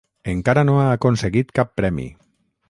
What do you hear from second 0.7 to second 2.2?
ha aconseguit cap premi.